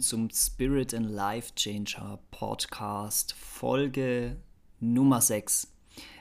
Zum 0.00 0.30
Spirit 0.30 0.94
and 0.94 1.10
Life 1.10 1.54
Changer 1.54 2.18
Podcast 2.30 3.32
Folge 3.32 4.36
Nummer 4.80 5.20
6. 5.20 5.72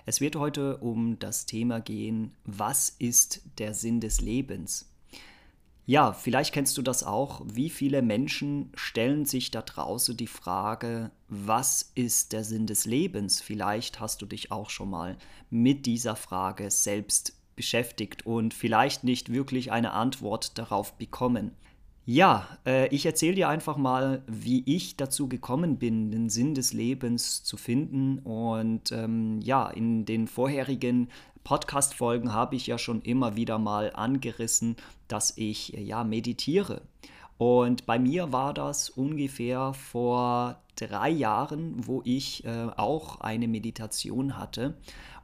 Es 0.05 0.19
wird 0.19 0.35
heute 0.35 0.77
um 0.77 1.19
das 1.19 1.45
Thema 1.45 1.79
gehen, 1.79 2.33
was 2.45 2.89
ist 2.89 3.41
der 3.59 3.73
Sinn 3.73 3.99
des 3.99 4.21
Lebens? 4.21 4.89
Ja, 5.85 6.13
vielleicht 6.13 6.53
kennst 6.53 6.77
du 6.77 6.81
das 6.81 7.03
auch. 7.03 7.41
Wie 7.45 7.69
viele 7.69 8.01
Menschen 8.01 8.71
stellen 8.75 9.25
sich 9.25 9.51
da 9.51 9.61
draußen 9.61 10.17
die 10.17 10.27
Frage, 10.27 11.11
was 11.27 11.91
ist 11.95 12.33
der 12.33 12.43
Sinn 12.43 12.67
des 12.67 12.85
Lebens? 12.85 13.41
Vielleicht 13.41 13.99
hast 13.99 14.21
du 14.21 14.25
dich 14.25 14.51
auch 14.51 14.69
schon 14.69 14.89
mal 14.89 15.17
mit 15.49 15.85
dieser 15.85 16.15
Frage 16.15 16.71
selbst 16.71 17.37
beschäftigt 17.55 18.25
und 18.25 18.53
vielleicht 18.53 19.03
nicht 19.03 19.31
wirklich 19.31 19.71
eine 19.71 19.91
Antwort 19.91 20.57
darauf 20.57 20.93
bekommen. 20.93 21.51
Ja, 22.09 22.47
äh, 22.65 22.87
ich 22.95 23.05
erzähle 23.05 23.35
dir 23.35 23.49
einfach 23.49 23.75
mal, 23.75 24.23
wie 24.27 24.63
ich 24.65 24.95
dazu 24.95 25.27
gekommen 25.27 25.77
bin, 25.77 26.09
den 26.09 26.29
Sinn 26.29 26.55
des 26.55 26.71
Lebens 26.71 27.43
zu 27.43 27.57
finden. 27.57 28.19
Und 28.19 28.93
ähm, 28.93 29.41
ja, 29.41 29.67
in 29.67 30.05
den 30.05 30.27
vorherigen 30.27 31.09
Podcast-Folgen 31.43 32.31
habe 32.31 32.55
ich 32.55 32.65
ja 32.65 32.77
schon 32.77 33.01
immer 33.01 33.35
wieder 33.35 33.59
mal 33.59 33.91
angerissen, 33.93 34.77
dass 35.09 35.37
ich 35.37 35.75
äh, 35.75 35.81
ja 35.81 36.05
meditiere. 36.05 36.81
Und 37.37 37.85
bei 37.85 37.99
mir 37.99 38.31
war 38.31 38.53
das 38.53 38.89
ungefähr 38.89 39.73
vor 39.73 40.61
drei 40.77 41.09
Jahren, 41.09 41.73
wo 41.87 42.01
ich 42.05 42.45
äh, 42.45 42.69
auch 42.77 43.19
eine 43.19 43.49
Meditation 43.49 44.37
hatte. 44.37 44.77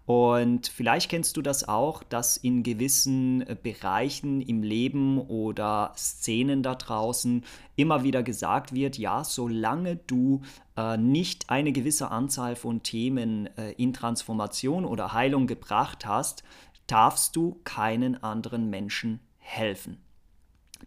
Und 0.06 0.68
vielleicht 0.68 1.10
kennst 1.10 1.38
du 1.38 1.42
das 1.42 1.68
auch, 1.68 2.04
dass 2.04 2.36
in 2.36 2.64
gewissen 2.64 3.42
äh, 3.42 3.56
Bereichen 3.62 4.42
im 4.42 4.62
Leben 4.62 5.18
oder 5.18 5.94
Szenen 5.96 6.62
da 6.62 6.76
draußen 6.76 7.46
immer 7.78 8.04
wieder 8.04 8.22
gesagt 8.22 8.74
wird, 8.74 8.98
ja, 8.98 9.24
solange 9.24 9.96
du 9.96 10.42
äh, 10.76 10.98
nicht 10.98 11.50
eine 11.50 11.72
gewisse 11.72 12.12
Anzahl 12.12 12.58
von 12.58 12.84
Themen 12.84 13.48
äh, 13.58 13.72
in 13.74 13.94
Transformation 13.94 14.84
oder 14.84 15.14
Heilung 15.14 15.48
gebracht 15.48 16.06
hast, 16.06 16.44
darfst 16.88 17.38
du 17.38 17.62
keinen 17.64 18.22
anderen 18.22 18.70
Menschen 18.70 19.22
helfen. 19.38 19.98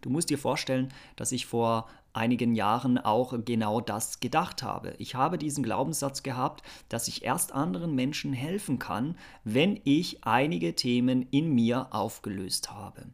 Du 0.01 0.11
musst 0.11 0.29
dir 0.29 0.37
vorstellen, 0.37 0.93
dass 1.15 1.31
ich 1.31 1.47
vor 1.47 1.87
einigen 2.17 2.55
Jahren 2.55 2.97
auch 2.97 3.33
genau 3.45 3.79
das 3.79 4.19
gedacht 4.19 4.63
habe. 4.63 4.95
Ich 4.97 5.15
habe 5.15 5.37
diesen 5.37 5.63
Glaubenssatz 5.63 6.23
gehabt, 6.23 6.63
dass 6.89 7.07
ich 7.07 7.23
erst 7.23 7.53
anderen 7.53 7.95
Menschen 7.95 8.33
helfen 8.33 8.79
kann, 8.79 9.15
wenn 9.43 9.79
ich 9.83 10.23
einige 10.25 10.75
Themen 10.75 11.27
in 11.31 11.53
mir 11.53 11.87
aufgelöst 11.91 12.71
habe. 12.71 13.05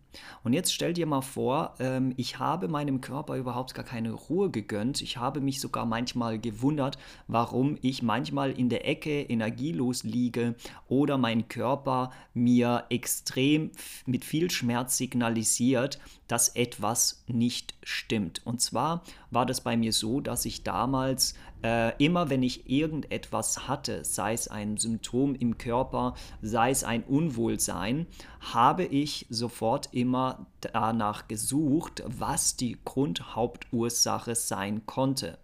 Und 0.44 0.54
jetzt 0.54 0.74
stell 0.74 0.94
dir 0.94 1.06
mal 1.06 1.22
vor, 1.22 1.76
ähm, 1.80 2.14
ich 2.18 2.40
habe 2.40 2.68
meinem 2.68 3.02
Körper 3.02 3.36
überhaupt 3.36 3.74
gar 3.74 3.86
keine 3.86 4.14
Ruhe 4.14 4.50
gegönnt. 4.50 5.02
Ich 5.02 5.18
habe 5.18 5.42
mich 5.42 5.60
sogar 5.60 5.86
manchmal 5.86 6.40
gewundert, 6.40 6.98
warum 7.28 7.78
ich 7.82 8.04
manchmal 8.04 8.52
in 8.52 8.70
der 8.70 8.88
Ecke 8.88 9.22
energielos 9.22 10.04
liege 10.04 10.56
oder 10.88 11.18
mein 11.18 11.48
Körper 11.48 12.12
mir 12.34 12.86
extrem 12.90 13.72
mit 14.06 14.24
viel 14.24 14.50
Schmerz 14.52 14.98
signalisiert, 14.98 16.00
dass 16.28 16.50
etwas 16.50 17.24
nicht 17.28 17.74
stimmt. 17.84 18.46
Und 18.46 18.62
zwar 18.62 19.04
war 19.32 19.46
das 19.46 19.62
bei 19.62 19.78
mir 19.78 19.94
so, 19.94 20.22
dass 20.22 20.46
ich 20.46 20.64
damals 20.64 21.34
äh, 21.64 21.96
immer, 22.04 22.30
wenn 22.30 22.44
ich 22.44 22.70
irgendetwas 22.70 23.68
hatte, 23.68 24.04
sei 24.04 24.34
es 24.34 24.48
ein 24.48 24.78
Symptom 24.78 25.36
im 25.36 25.58
Körper, 25.58 26.16
sei 26.42 26.72
es 26.72 26.84
ein 26.84 27.04
Unwohlsein, 27.04 28.08
habe 28.40 28.84
ich 28.84 29.26
sofort 29.30 29.90
immer 29.94 30.46
danach 30.60 31.28
gesucht, 31.28 32.04
was 32.06 32.58
die 32.58 32.78
Grundhauptursache 32.84 34.36
sein 34.36 34.86
konnte, 34.86 35.38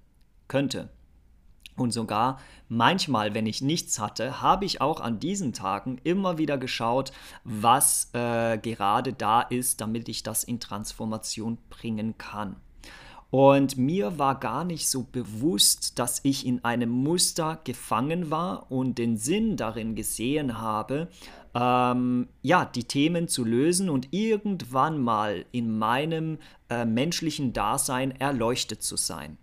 könnte. 0.48 0.90
Und 1.80 1.92
sogar 1.92 2.40
manchmal, 2.68 3.34
wenn 3.34 3.46
ich 3.46 3.62
nichts 3.62 4.00
hatte, 4.00 4.42
habe 4.42 4.66
ich 4.66 4.82
auch 4.82 5.00
an 5.00 5.20
diesen 5.20 5.54
Tagen 5.54 6.00
immer 6.04 6.38
wieder 6.38 6.58
geschaut, 6.58 7.14
was 7.46 8.10
äh, 8.14 8.58
gerade 8.58 9.14
da 9.14 9.42
ist, 9.42 9.80
damit 9.80 10.10
ich 10.10 10.22
das 10.22 10.44
in 10.44 10.60
Transformation 10.60 11.58
bringen 11.70 12.18
kann. 12.18 12.58
Und 13.32 13.78
mir 13.78 14.18
war 14.18 14.40
gar 14.40 14.66
nicht 14.66 14.90
so 14.90 15.04
bewusst, 15.04 16.00
dass 16.00 16.20
ich 16.24 16.46
in 16.46 16.64
einem 16.66 16.90
Muster 16.90 17.60
gefangen 17.64 18.32
war 18.32 18.72
und 18.72 18.98
den 18.98 19.18
Sinn 19.18 19.56
darin 19.56 19.96
gesehen 19.96 20.60
habe, 20.60 21.10
ähm, 21.54 22.28
ja, 22.42 22.66
die 22.66 22.86
Themen 22.86 23.28
zu 23.28 23.46
lösen 23.46 23.90
und 23.90 24.12
irgendwann 24.12 25.00
mal 25.00 25.46
in 25.52 25.78
meinem 25.78 26.40
äh, 26.70 26.86
menschlichen 26.86 27.54
Dasein 27.54 28.12
erleuchtet 28.12 28.82
zu 28.82 28.98
sein. 28.98 29.38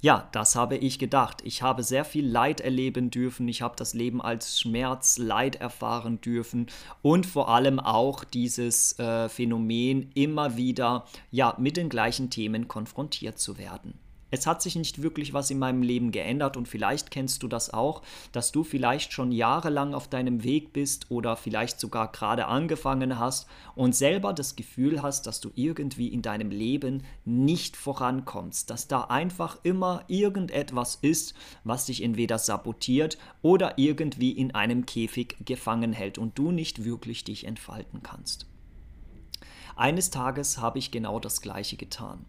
Ja, 0.00 0.28
das 0.30 0.54
habe 0.54 0.76
ich 0.76 1.00
gedacht. 1.00 1.42
Ich 1.44 1.62
habe 1.62 1.82
sehr 1.82 2.04
viel 2.04 2.24
Leid 2.24 2.60
erleben 2.60 3.10
dürfen. 3.10 3.48
Ich 3.48 3.62
habe 3.62 3.74
das 3.76 3.94
Leben 3.94 4.22
als 4.22 4.60
Schmerz, 4.60 5.18
Leid 5.18 5.56
erfahren 5.56 6.20
dürfen 6.20 6.68
und 7.02 7.26
vor 7.26 7.48
allem 7.48 7.80
auch 7.80 8.22
dieses 8.22 8.96
äh, 9.00 9.28
Phänomen 9.28 10.12
immer 10.14 10.56
wieder 10.56 11.04
ja 11.32 11.56
mit 11.58 11.76
den 11.76 11.88
gleichen 11.88 12.30
Themen 12.30 12.68
konfrontiert 12.68 13.40
zu 13.40 13.58
werden 13.58 13.98
es 14.30 14.46
hat 14.46 14.60
sich 14.60 14.76
nicht 14.76 15.02
wirklich 15.02 15.32
was 15.32 15.50
in 15.50 15.58
meinem 15.58 15.82
Leben 15.82 16.12
geändert 16.12 16.56
und 16.56 16.68
vielleicht 16.68 17.10
kennst 17.10 17.42
du 17.42 17.48
das 17.48 17.72
auch, 17.72 18.02
dass 18.32 18.52
du 18.52 18.62
vielleicht 18.62 19.12
schon 19.12 19.32
jahrelang 19.32 19.94
auf 19.94 20.08
deinem 20.08 20.44
Weg 20.44 20.72
bist 20.72 21.10
oder 21.10 21.36
vielleicht 21.36 21.80
sogar 21.80 22.12
gerade 22.12 22.46
angefangen 22.46 23.18
hast 23.18 23.48
und 23.74 23.94
selber 23.94 24.32
das 24.32 24.56
Gefühl 24.56 25.02
hast, 25.02 25.26
dass 25.26 25.40
du 25.40 25.50
irgendwie 25.54 26.08
in 26.08 26.22
deinem 26.22 26.50
Leben 26.50 27.04
nicht 27.24 27.76
vorankommst, 27.76 28.68
dass 28.70 28.88
da 28.88 29.02
einfach 29.02 29.58
immer 29.62 30.04
irgendetwas 30.08 30.98
ist, 31.00 31.34
was 31.64 31.86
dich 31.86 32.02
entweder 32.02 32.38
sabotiert 32.38 33.18
oder 33.40 33.78
irgendwie 33.78 34.32
in 34.32 34.54
einem 34.54 34.84
Käfig 34.84 35.36
gefangen 35.44 35.92
hält 35.92 36.18
und 36.18 36.38
du 36.38 36.52
nicht 36.52 36.84
wirklich 36.84 37.24
dich 37.24 37.46
entfalten 37.46 38.02
kannst. 38.02 38.46
Eines 39.76 40.10
Tages 40.10 40.58
habe 40.58 40.78
ich 40.78 40.90
genau 40.90 41.20
das 41.20 41.40
gleiche 41.40 41.76
getan 41.76 42.26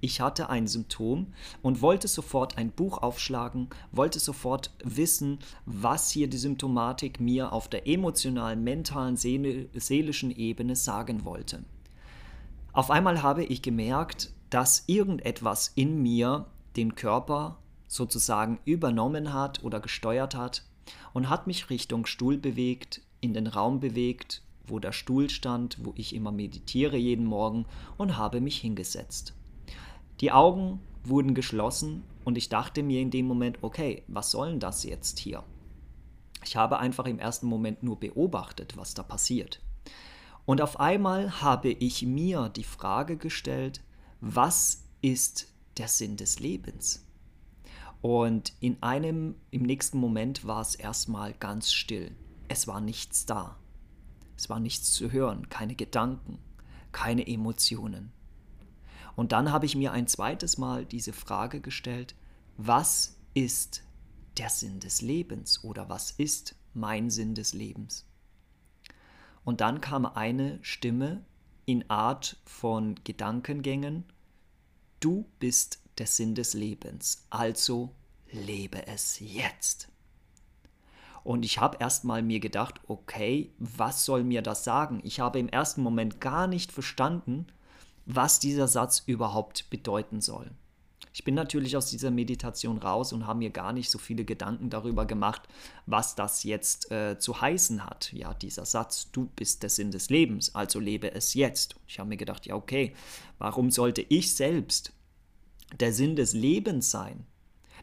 ich 0.00 0.20
hatte 0.20 0.48
ein 0.48 0.66
Symptom 0.66 1.28
und 1.62 1.82
wollte 1.82 2.08
sofort 2.08 2.56
ein 2.58 2.70
Buch 2.70 2.98
aufschlagen, 2.98 3.68
wollte 3.92 4.18
sofort 4.18 4.72
wissen, 4.82 5.38
was 5.66 6.10
hier 6.10 6.28
die 6.28 6.38
Symptomatik 6.38 7.20
mir 7.20 7.52
auf 7.52 7.68
der 7.68 7.86
emotionalen, 7.86 8.64
mentalen, 8.64 9.16
seelischen 9.16 10.30
Ebene 10.30 10.76
sagen 10.76 11.24
wollte. 11.24 11.64
Auf 12.72 12.90
einmal 12.90 13.22
habe 13.22 13.44
ich 13.44 13.62
gemerkt, 13.62 14.32
dass 14.48 14.84
irgendetwas 14.86 15.72
in 15.74 16.02
mir 16.02 16.46
den 16.76 16.94
Körper 16.94 17.58
sozusagen 17.88 18.60
übernommen 18.64 19.32
hat 19.32 19.62
oder 19.64 19.80
gesteuert 19.80 20.34
hat 20.34 20.64
und 21.12 21.28
hat 21.28 21.46
mich 21.46 21.70
Richtung 21.70 22.06
Stuhl 22.06 22.38
bewegt, 22.38 23.02
in 23.20 23.34
den 23.34 23.48
Raum 23.48 23.80
bewegt, 23.80 24.42
wo 24.66 24.78
der 24.78 24.92
Stuhl 24.92 25.28
stand, 25.28 25.78
wo 25.84 25.92
ich 25.96 26.14
immer 26.14 26.32
meditiere 26.32 26.96
jeden 26.96 27.26
Morgen 27.26 27.66
und 27.96 28.16
habe 28.16 28.40
mich 28.40 28.58
hingesetzt. 28.58 29.34
Die 30.20 30.32
Augen 30.32 30.80
wurden 31.02 31.34
geschlossen 31.34 32.04
und 32.24 32.36
ich 32.36 32.50
dachte 32.50 32.82
mir 32.82 33.00
in 33.00 33.10
dem 33.10 33.26
Moment, 33.26 33.58
okay, 33.62 34.02
was 34.06 34.30
soll 34.30 34.50
denn 34.50 34.60
das 34.60 34.84
jetzt 34.84 35.18
hier? 35.18 35.42
Ich 36.44 36.56
habe 36.56 36.78
einfach 36.78 37.06
im 37.06 37.18
ersten 37.18 37.46
Moment 37.46 37.82
nur 37.82 37.98
beobachtet, 37.98 38.76
was 38.76 38.94
da 38.94 39.02
passiert. 39.02 39.60
Und 40.44 40.60
auf 40.60 40.80
einmal 40.80 41.40
habe 41.40 41.70
ich 41.70 42.02
mir 42.02 42.50
die 42.50 42.64
Frage 42.64 43.16
gestellt, 43.16 43.82
was 44.20 44.84
ist 45.00 45.48
der 45.78 45.88
Sinn 45.88 46.16
des 46.16 46.40
Lebens? 46.40 47.06
Und 48.02 48.54
in 48.60 48.82
einem, 48.82 49.36
im 49.50 49.62
nächsten 49.62 49.98
Moment 49.98 50.46
war 50.46 50.60
es 50.60 50.74
erstmal 50.74 51.34
ganz 51.34 51.72
still. 51.72 52.14
Es 52.48 52.66
war 52.66 52.80
nichts 52.80 53.26
da. 53.26 53.56
Es 54.36 54.48
war 54.48 54.60
nichts 54.60 54.92
zu 54.92 55.12
hören, 55.12 55.48
keine 55.50 55.74
Gedanken, 55.74 56.38
keine 56.92 57.26
Emotionen. 57.26 58.12
Und 59.16 59.32
dann 59.32 59.52
habe 59.52 59.66
ich 59.66 59.76
mir 59.76 59.92
ein 59.92 60.06
zweites 60.06 60.58
Mal 60.58 60.84
diese 60.84 61.12
Frage 61.12 61.60
gestellt, 61.60 62.14
was 62.56 63.16
ist 63.34 63.82
der 64.38 64.50
Sinn 64.50 64.80
des 64.80 65.02
Lebens 65.02 65.64
oder 65.64 65.88
was 65.88 66.10
ist 66.12 66.54
mein 66.74 67.10
Sinn 67.10 67.34
des 67.34 67.52
Lebens? 67.52 68.06
Und 69.44 69.60
dann 69.60 69.80
kam 69.80 70.06
eine 70.06 70.58
Stimme 70.62 71.24
in 71.66 71.88
Art 71.88 72.36
von 72.44 72.96
Gedankengängen, 73.04 74.04
du 75.00 75.26
bist 75.38 75.80
der 75.98 76.06
Sinn 76.06 76.34
des 76.34 76.54
Lebens, 76.54 77.26
also 77.30 77.94
lebe 78.30 78.86
es 78.86 79.18
jetzt. 79.20 79.88
Und 81.22 81.44
ich 81.44 81.58
habe 81.58 81.76
erstmal 81.80 82.22
mir 82.22 82.40
gedacht, 82.40 82.80
okay, 82.88 83.52
was 83.58 84.04
soll 84.04 84.24
mir 84.24 84.42
das 84.42 84.64
sagen? 84.64 85.00
Ich 85.04 85.20
habe 85.20 85.38
im 85.38 85.48
ersten 85.48 85.82
Moment 85.82 86.20
gar 86.20 86.46
nicht 86.46 86.72
verstanden, 86.72 87.46
was 88.06 88.38
dieser 88.38 88.68
Satz 88.68 89.02
überhaupt 89.06 89.70
bedeuten 89.70 90.20
soll. 90.20 90.50
Ich 91.12 91.24
bin 91.24 91.34
natürlich 91.34 91.76
aus 91.76 91.90
dieser 91.90 92.10
Meditation 92.10 92.78
raus 92.78 93.12
und 93.12 93.26
habe 93.26 93.40
mir 93.40 93.50
gar 93.50 93.72
nicht 93.72 93.90
so 93.90 93.98
viele 93.98 94.24
Gedanken 94.24 94.70
darüber 94.70 95.06
gemacht, 95.06 95.42
was 95.86 96.14
das 96.14 96.44
jetzt 96.44 96.90
äh, 96.92 97.18
zu 97.18 97.40
heißen 97.40 97.84
hat. 97.84 98.12
Ja, 98.12 98.32
dieser 98.34 98.64
Satz, 98.64 99.10
du 99.10 99.28
bist 99.34 99.62
der 99.62 99.70
Sinn 99.70 99.90
des 99.90 100.08
Lebens, 100.08 100.54
also 100.54 100.78
lebe 100.78 101.12
es 101.12 101.34
jetzt. 101.34 101.74
Ich 101.88 101.98
habe 101.98 102.08
mir 102.08 102.16
gedacht, 102.16 102.46
ja, 102.46 102.54
okay, 102.54 102.94
warum 103.38 103.70
sollte 103.70 104.02
ich 104.02 104.34
selbst 104.36 104.92
der 105.78 105.92
Sinn 105.92 106.14
des 106.14 106.32
Lebens 106.32 106.90
sein? 106.90 107.26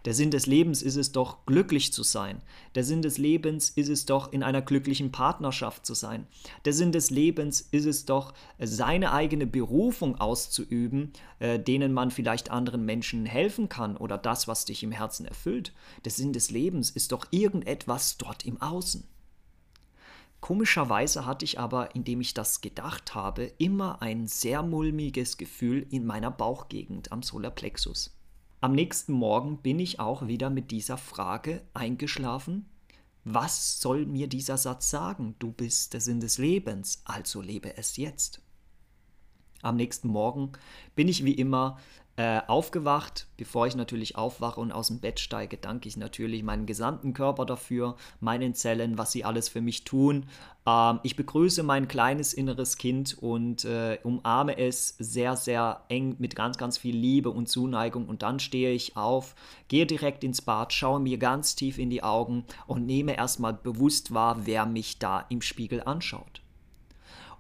Der 0.08 0.14
Sinn 0.14 0.32
des 0.32 0.46
Lebens 0.46 0.84
ist 0.84 0.96
es 0.96 1.12
doch, 1.12 1.46
glücklich 1.46 1.92
zu 1.92 2.02
sein. 2.02 2.42
Der 2.76 2.86
Sinn 2.86 3.02
des 3.02 3.18
Lebens 3.18 3.70
ist 3.70 3.90
es 3.90 4.06
doch, 4.06 4.32
in 4.32 4.42
einer 4.42 4.62
glücklichen 4.62 5.12
Partnerschaft 5.12 5.86
zu 5.86 5.96
sein. 5.96 6.28
Der 6.64 6.72
Sinn 6.72 6.94
des 6.94 7.10
Lebens 7.10 7.60
ist 7.60 7.86
es 7.86 8.06
doch, 8.06 8.34
seine 8.58 9.12
eigene 9.12 9.46
Berufung 9.46 10.16
auszuüben, 10.16 11.12
äh, 11.40 11.60
denen 11.60 11.92
man 11.92 12.10
vielleicht 12.10 12.52
anderen 12.52 12.86
Menschen 12.86 13.26
helfen 13.26 13.68
kann 13.68 13.98
oder 13.98 14.18
das, 14.18 14.48
was 14.48 14.64
dich 14.64 14.82
im 14.82 14.94
Herzen 14.94 15.26
erfüllt. 15.26 15.74
Der 16.06 16.14
Sinn 16.14 16.32
des 16.32 16.52
Lebens 16.52 16.90
ist 16.90 17.12
doch 17.12 17.26
irgendetwas 17.32 18.18
dort 18.18 18.46
im 18.46 18.62
Außen. 18.62 19.04
Komischerweise 20.40 21.26
hatte 21.26 21.44
ich 21.44 21.60
aber, 21.60 21.96
indem 21.96 22.22
ich 22.22 22.34
das 22.34 22.62
gedacht 22.62 23.14
habe, 23.14 23.52
immer 23.58 24.02
ein 24.02 24.28
sehr 24.28 24.64
mulmiges 24.64 25.36
Gefühl 25.36 25.86
in 25.90 26.06
meiner 26.06 26.32
Bauchgegend 26.32 27.12
am 27.12 27.24
Solarplexus. 27.24 28.17
Am 28.60 28.72
nächsten 28.72 29.14
Morgen 29.14 29.60
bin 29.62 29.78
ich 29.78 30.00
auch 30.00 30.26
wieder 30.26 30.50
mit 30.50 30.72
dieser 30.72 30.98
Frage 30.98 31.62
eingeschlafen. 31.76 32.66
Was 33.24 33.80
soll 33.80 34.08
mir 34.08 34.28
dieser 34.28 34.58
Satz 34.58 34.90
sagen? 34.90 35.36
Du 35.38 35.52
bist 35.52 35.94
der 35.94 36.02
Sinn 36.02 36.20
des 36.20 36.40
Lebens, 36.40 37.04
also 37.06 37.40
lebe 37.42 37.78
es 37.78 37.98
jetzt. 37.98 38.42
Am 39.62 39.76
nächsten 39.76 40.08
Morgen 40.08 40.54
bin 40.96 41.08
ich 41.08 41.24
wie 41.24 41.34
immer 41.34 41.78
äh, 42.18 42.42
aufgewacht. 42.48 43.28
Bevor 43.38 43.68
ich 43.68 43.76
natürlich 43.76 44.16
aufwache 44.16 44.60
und 44.60 44.72
aus 44.72 44.88
dem 44.88 45.00
Bett 45.00 45.20
steige, 45.20 45.58
danke 45.58 45.88
ich 45.88 45.98
natürlich 45.98 46.42
meinem 46.42 46.66
gesamten 46.66 47.14
Körper 47.14 47.46
dafür, 47.46 47.96
meinen 48.20 48.56
Zellen, 48.56 48.98
was 48.98 49.12
sie 49.12 49.24
alles 49.24 49.50
für 49.50 49.62
mich 49.62 49.84
tun. 49.84 50.26
Ähm, 50.66 51.00
ich 51.04 51.16
begrüße 51.16 51.62
mein 51.62 51.88
kleines 51.88 52.34
inneres 52.34 52.78
Kind 52.78 53.18
und 53.22 53.66
äh, 53.66 54.00
umarme 54.04 54.58
es 54.58 54.96
sehr, 54.98 55.36
sehr 55.36 55.84
eng 55.90 56.16
mit 56.18 56.36
ganz, 56.36 56.58
ganz 56.58 56.80
viel 56.80 56.98
Liebe 56.98 57.30
und 57.30 57.48
Zuneigung. 57.48 58.08
Und 58.10 58.24
dann 58.24 58.40
stehe 58.40 58.72
ich 58.72 58.98
auf, 58.98 59.36
gehe 59.68 59.86
direkt 59.86 60.24
ins 60.24 60.42
Bad, 60.42 60.74
schaue 60.74 61.00
mir 61.00 61.20
ganz 61.20 61.56
tief 61.56 61.78
in 61.78 61.92
die 61.92 62.02
Augen 62.02 62.46
und 62.66 62.88
nehme 62.88 63.16
erstmal 63.16 63.54
bewusst 63.54 64.12
wahr, 64.12 64.46
wer 64.46 64.66
mich 64.66 64.98
da 64.98 65.26
im 65.30 65.44
Spiegel 65.44 65.84
anschaut. 65.84 66.42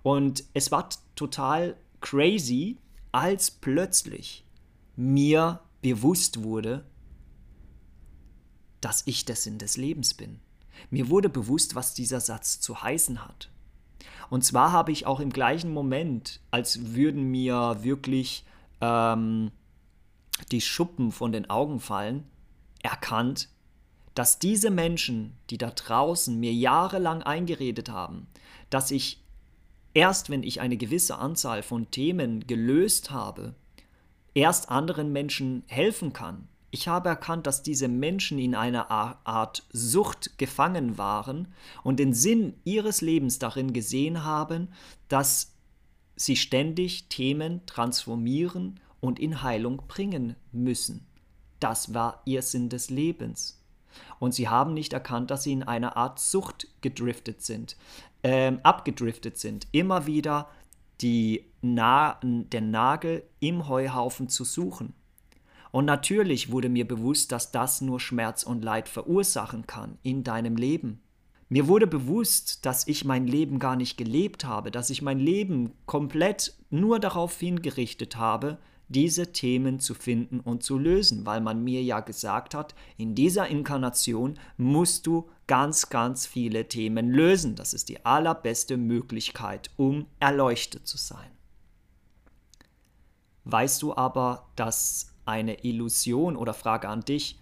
Und 0.04 0.44
es 0.54 0.72
war 0.72 0.88
total 1.16 1.76
crazy, 2.00 2.78
als 3.12 3.50
plötzlich 3.50 4.44
mir 4.98 5.62
bewusst 5.82 6.44
wurde, 6.44 6.84
dass 8.82 9.04
ich 9.06 9.26
der 9.26 9.36
Sinn 9.36 9.60
des 9.60 9.78
Lebens 9.78 10.14
bin. 10.14 10.40
Mir 10.90 11.10
wurde 11.10 11.30
bewusst, 11.30 11.76
was 11.76 11.94
dieser 11.94 12.20
Satz 12.20 12.60
zu 12.60 12.82
heißen 12.82 13.26
hat. 13.26 13.50
Und 14.30 14.44
zwar 14.44 14.72
habe 14.72 14.92
ich 14.92 15.06
auch 15.06 15.20
im 15.20 15.32
gleichen 15.32 15.72
Moment, 15.72 16.42
als 16.52 16.94
würden 16.96 17.32
mir 17.32 17.78
wirklich 17.82 18.46
ähm, 18.82 19.52
die 20.52 20.62
Schuppen 20.62 21.12
von 21.12 21.32
den 21.32 21.50
Augen 21.50 21.80
fallen, 21.80 22.26
erkannt, 22.84 23.50
dass 24.14 24.40
diese 24.40 24.72
Menschen, 24.72 25.38
die 25.50 25.58
da 25.58 25.70
draußen 25.70 26.38
mir 26.40 26.54
jahrelang 26.54 27.22
eingeredet 27.22 27.90
haben, 27.90 28.28
dass 28.70 28.92
ich 28.92 29.24
erst, 29.94 30.30
wenn 30.30 30.44
ich 30.44 30.60
eine 30.60 30.78
gewisse 30.78 31.18
Anzahl 31.18 31.64
von 31.64 31.90
Themen 31.92 32.46
gelöst 32.46 33.12
habe, 33.12 33.56
erst 34.38 34.70
anderen 34.70 35.12
Menschen 35.12 35.64
helfen 35.66 36.14
kann. 36.14 36.48
Ich 36.70 36.88
habe 36.88 37.10
erkannt, 37.10 37.48
dass 37.48 37.64
diese 37.64 37.88
Menschen 37.88 38.38
in 38.38 38.54
einer 38.54 38.92
Art 38.92 39.64
Sucht 39.74 40.38
gefangen 40.38 41.00
waren 41.00 41.48
und 41.84 42.00
den 42.00 42.14
Sinn 42.14 42.54
ihres 42.64 43.02
Lebens 43.02 43.40
darin 43.40 43.74
gesehen 43.74 44.24
haben, 44.24 44.70
dass 45.08 45.56
sie 46.16 46.36
ständig 46.36 47.10
Themen 47.10 47.66
transformieren 47.66 48.80
und 49.00 49.18
in 49.18 49.42
Heilung 49.42 49.82
bringen 49.88 50.36
müssen. 50.52 51.08
Das 51.60 51.96
war 51.96 52.22
ihr 52.26 52.44
Sinn 52.44 52.70
des 52.70 52.92
Lebens. 52.92 53.64
Und 54.20 54.36
sie 54.36 54.50
haben 54.50 54.76
nicht 54.76 54.94
erkannt, 54.94 55.32
dass 55.32 55.44
sie 55.44 55.54
in 55.54 55.64
einer 55.64 55.98
Art 55.98 56.20
Sucht 56.20 56.68
gedriftet 56.82 57.42
sind, 57.42 57.76
äh, 58.22 58.52
abgedriftet 58.62 59.40
sind, 59.40 59.68
immer 59.72 60.06
wieder 60.06 60.48
die 61.02 61.46
Na 61.62 62.20
den 62.22 62.72
Nagel 62.72 63.24
im 63.40 63.68
Heuhaufen 63.68 64.30
zu 64.30 64.44
suchen. 64.44 64.94
Und 65.72 65.86
natürlich 65.86 66.52
wurde 66.52 66.70
mir 66.70 66.88
bewusst, 66.88 67.32
dass 67.32 67.52
das 67.52 67.82
nur 67.82 68.00
Schmerz 68.00 68.44
und 68.44 68.64
Leid 68.64 68.90
verursachen 68.90 69.68
kann 69.68 69.98
in 70.02 70.24
deinem 70.24 70.56
Leben. 70.56 71.02
Mir 71.50 71.68
wurde 71.68 71.88
bewusst, 71.88 72.66
dass 72.66 72.88
ich 72.88 73.06
mein 73.06 73.26
Leben 73.26 73.60
gar 73.60 73.76
nicht 73.76 73.98
gelebt 73.98 74.44
habe, 74.44 74.70
dass 74.70 74.90
ich 74.90 75.02
mein 75.02 75.20
Leben 75.20 75.74
komplett 75.86 76.58
nur 76.70 77.00
darauf 77.00 77.40
hingerichtet 77.40 78.18
habe, 78.18 78.58
diese 78.90 79.32
Themen 79.34 79.80
zu 79.80 79.94
finden 79.94 80.40
und 80.40 80.64
zu 80.64 80.78
lösen, 80.78 81.26
weil 81.26 81.42
man 81.42 81.64
mir 81.64 81.84
ja 81.84 82.00
gesagt 82.00 82.54
hat, 82.54 82.74
in 82.98 83.16
dieser 83.16 83.48
Inkarnation 83.48 84.40
musst 84.58 85.08
du 85.08 85.30
ganz, 85.46 85.90
ganz 85.90 86.26
viele 86.26 86.68
Themen 86.68 87.10
lösen. 87.10 87.56
Das 87.56 87.74
ist 87.74 87.90
die 87.90 88.06
allerbeste 88.06 88.78
Möglichkeit, 88.78 89.72
um 89.78 90.06
erleuchtet 90.20 90.88
zu 90.88 90.98
sein. 90.98 91.32
Weißt 93.44 93.82
du 93.82 93.96
aber, 93.96 94.50
dass 94.56 95.14
eine 95.26 95.64
Illusion 95.64 96.36
oder 96.36 96.54
Frage 96.54 96.90
an 96.90 97.02
dich, 97.02 97.40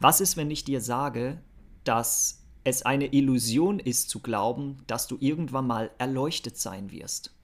was 0.00 0.20
ist, 0.20 0.36
wenn 0.36 0.50
ich 0.50 0.64
dir 0.64 0.80
sage, 0.80 1.42
dass 1.84 2.44
es 2.64 2.82
eine 2.82 3.12
Illusion 3.12 3.80
ist 3.80 4.10
zu 4.10 4.20
glauben, 4.20 4.78
dass 4.86 5.06
du 5.06 5.16
irgendwann 5.20 5.66
mal 5.66 5.90
erleuchtet 5.98 6.56
sein 6.58 6.90
wirst? 6.90 7.37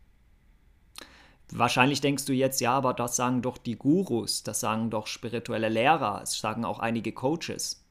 Wahrscheinlich 1.56 2.00
denkst 2.00 2.24
du 2.24 2.32
jetzt, 2.32 2.60
ja, 2.60 2.72
aber 2.72 2.94
das 2.94 3.14
sagen 3.14 3.40
doch 3.40 3.58
die 3.58 3.76
Gurus, 3.76 4.42
das 4.42 4.58
sagen 4.58 4.90
doch 4.90 5.06
spirituelle 5.06 5.68
Lehrer, 5.68 6.20
es 6.20 6.36
sagen 6.36 6.64
auch 6.64 6.80
einige 6.80 7.12
Coaches. 7.12 7.84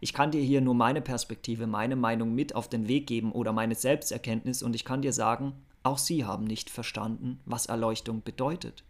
Ich 0.00 0.14
kann 0.14 0.30
dir 0.30 0.40
hier 0.40 0.62
nur 0.62 0.74
meine 0.74 1.02
Perspektive, 1.02 1.66
meine 1.66 1.96
Meinung 1.96 2.34
mit 2.34 2.54
auf 2.54 2.66
den 2.66 2.88
Weg 2.88 3.06
geben 3.06 3.32
oder 3.32 3.52
meine 3.52 3.74
Selbsterkenntnis 3.74 4.62
und 4.62 4.74
ich 4.74 4.86
kann 4.86 5.02
dir 5.02 5.12
sagen, 5.12 5.52
auch 5.82 5.98
sie 5.98 6.24
haben 6.24 6.44
nicht 6.44 6.70
verstanden, 6.70 7.40
was 7.44 7.66
Erleuchtung 7.66 8.22
bedeutet. 8.22 8.84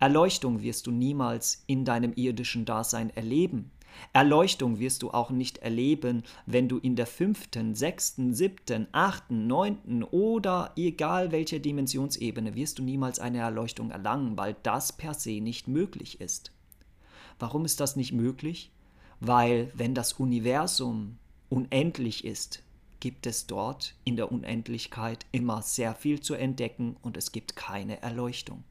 Erleuchtung 0.00 0.62
wirst 0.62 0.88
du 0.88 0.90
niemals 0.90 1.62
in 1.68 1.84
deinem 1.84 2.12
irdischen 2.14 2.64
Dasein 2.64 3.10
erleben. 3.10 3.70
Erleuchtung 4.12 4.78
wirst 4.78 5.02
du 5.02 5.10
auch 5.10 5.30
nicht 5.30 5.58
erleben, 5.58 6.22
wenn 6.46 6.68
du 6.68 6.78
in 6.78 6.96
der 6.96 7.06
fünften, 7.06 7.74
sechsten, 7.74 8.34
siebten, 8.34 8.88
achten, 8.92 9.46
neunten 9.46 10.02
oder 10.02 10.72
egal 10.76 11.32
welcher 11.32 11.58
Dimensionsebene 11.58 12.54
wirst 12.54 12.78
du 12.78 12.82
niemals 12.82 13.20
eine 13.20 13.38
Erleuchtung 13.38 13.90
erlangen, 13.90 14.36
weil 14.36 14.56
das 14.62 14.92
per 14.92 15.14
se 15.14 15.40
nicht 15.40 15.68
möglich 15.68 16.20
ist. 16.20 16.52
Warum 17.38 17.64
ist 17.64 17.80
das 17.80 17.96
nicht 17.96 18.12
möglich? 18.12 18.70
Weil 19.20 19.70
wenn 19.74 19.94
das 19.94 20.14
Universum 20.14 21.18
unendlich 21.48 22.24
ist, 22.24 22.62
gibt 23.00 23.26
es 23.26 23.46
dort 23.46 23.94
in 24.04 24.16
der 24.16 24.30
Unendlichkeit 24.30 25.26
immer 25.32 25.62
sehr 25.62 25.94
viel 25.94 26.20
zu 26.20 26.34
entdecken 26.34 26.96
und 27.02 27.16
es 27.16 27.32
gibt 27.32 27.56
keine 27.56 28.02
Erleuchtung. 28.02 28.62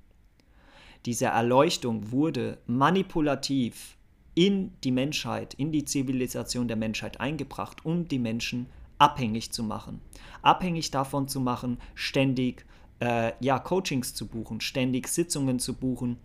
Diese 1.06 1.26
Erleuchtung 1.26 2.12
wurde 2.12 2.60
manipulativ 2.68 3.98
in 4.40 4.72
die 4.86 4.92
Menschheit, 4.92 5.54
in 5.56 5.74
die 5.74 5.84
Zivilisation 5.84 6.70
der 6.70 6.78
Menschheit 6.78 7.20
eingebracht, 7.20 7.84
um 7.84 8.08
die 8.08 8.20
Menschen 8.20 8.68
abhängig 8.98 9.52
zu 9.52 9.64
machen. 9.64 10.00
Abhängig 10.42 10.92
davon 10.92 11.28
zu 11.28 11.42
machen, 11.42 11.78
ständig 11.94 12.66
äh, 13.02 13.34
ja, 13.42 13.60
Coachings 13.60 14.14
zu 14.14 14.28
buchen, 14.28 14.62
ständig 14.62 15.10
Sitzungen 15.10 15.60
zu 15.60 15.74
buchen, 15.74 16.16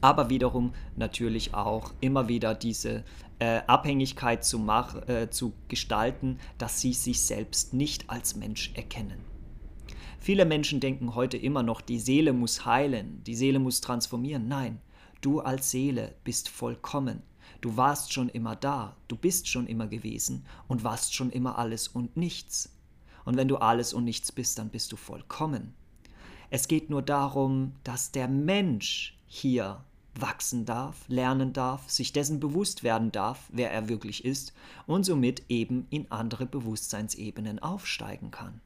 aber 0.00 0.30
wiederum 0.30 0.72
natürlich 0.96 1.52
auch 1.52 1.92
immer 2.00 2.26
wieder 2.26 2.54
diese 2.54 3.04
äh, 3.38 3.60
Abhängigkeit 3.66 4.42
zu, 4.42 4.58
mach, 4.58 5.06
äh, 5.06 5.28
zu 5.28 5.52
gestalten, 5.68 6.38
dass 6.56 6.80
sie 6.80 6.94
sich 6.94 7.20
selbst 7.20 7.74
nicht 7.74 8.08
als 8.08 8.34
Mensch 8.36 8.72
erkennen. 8.76 9.20
Viele 10.20 10.46
Menschen 10.46 10.80
denken 10.80 11.14
heute 11.14 11.36
immer 11.36 11.62
noch, 11.62 11.82
die 11.82 11.98
Seele 11.98 12.32
muss 12.32 12.64
heilen, 12.64 13.20
die 13.26 13.34
Seele 13.34 13.58
muss 13.58 13.82
transformieren. 13.82 14.48
Nein, 14.48 14.80
Du 15.20 15.40
als 15.40 15.70
Seele 15.70 16.14
bist 16.24 16.48
vollkommen. 16.48 17.22
Du 17.60 17.76
warst 17.76 18.12
schon 18.12 18.28
immer 18.28 18.56
da, 18.56 18.96
du 19.08 19.16
bist 19.16 19.48
schon 19.48 19.66
immer 19.66 19.86
gewesen 19.86 20.44
und 20.68 20.84
warst 20.84 21.14
schon 21.14 21.30
immer 21.30 21.58
alles 21.58 21.88
und 21.88 22.16
nichts. 22.16 22.70
Und 23.24 23.36
wenn 23.36 23.48
du 23.48 23.56
alles 23.56 23.92
und 23.92 24.04
nichts 24.04 24.30
bist, 24.30 24.58
dann 24.58 24.68
bist 24.68 24.92
du 24.92 24.96
vollkommen. 24.96 25.74
Es 26.50 26.68
geht 26.68 26.90
nur 26.90 27.02
darum, 27.02 27.72
dass 27.82 28.12
der 28.12 28.28
Mensch 28.28 29.18
hier 29.26 29.84
wachsen 30.14 30.64
darf, 30.64 31.04
lernen 31.08 31.52
darf, 31.52 31.90
sich 31.90 32.12
dessen 32.12 32.40
bewusst 32.40 32.82
werden 32.82 33.12
darf, 33.12 33.48
wer 33.52 33.70
er 33.72 33.88
wirklich 33.88 34.24
ist 34.24 34.52
und 34.86 35.04
somit 35.04 35.42
eben 35.48 35.86
in 35.90 36.10
andere 36.10 36.46
Bewusstseinsebenen 36.46 37.58
aufsteigen 37.58 38.30
kann. 38.30 38.60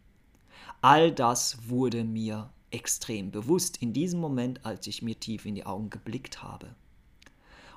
All 0.81 1.13
das 1.13 1.69
wurde 1.69 2.05
mir 2.05 2.51
extrem 2.71 3.31
bewusst 3.31 3.79
in 3.79 3.93
diesem 3.93 4.21
Moment, 4.21 4.65
als 4.65 4.87
ich 4.87 5.03
mir 5.03 5.19
tief 5.19 5.47
in 5.47 5.55
die 5.55 5.67
Augen 5.67 5.91
geblickt 5.91 6.43
habe. 6.43 6.75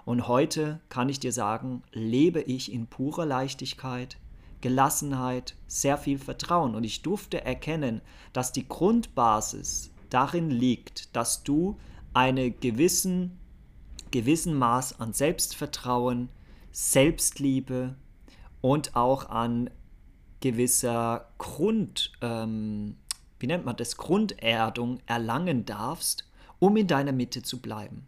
Und 0.05 0.27
heute 0.27 0.81
kann 0.89 1.09
ich 1.09 1.19
dir 1.19 1.31
sagen, 1.31 1.83
lebe 1.91 2.41
ich 2.41 2.71
in 2.71 2.87
purer 2.87 3.25
Leichtigkeit, 3.25 4.17
Gelassenheit, 4.61 5.55
sehr 5.67 5.97
viel 5.97 6.17
Vertrauen. 6.17 6.75
Und 6.75 6.83
ich 6.83 7.01
durfte 7.01 7.43
erkennen, 7.43 8.01
dass 8.31 8.51
die 8.51 8.67
Grundbasis 8.67 9.91
darin 10.09 10.49
liegt, 10.49 11.15
dass 11.15 11.43
du 11.43 11.77
einen 12.13 12.59
gewissen, 12.59 13.39
gewissen 14.11 14.53
Maß 14.53 14.99
an 14.99 15.13
Selbstvertrauen, 15.13 16.29
Selbstliebe 16.71 17.95
und 18.61 18.95
auch 18.95 19.29
an 19.29 19.69
gewisser 20.39 21.29
Grund, 21.37 22.11
ähm, 22.21 22.97
wie 23.43 23.47
nennt 23.47 23.65
man 23.65 23.75
das, 23.75 23.97
Grunderdung 23.97 25.01
erlangen 25.05 25.65
darfst, 25.65 26.25
um 26.59 26.77
in 26.77 26.87
deiner 26.87 27.11
Mitte 27.11 27.41
zu 27.43 27.59
bleiben. 27.59 28.05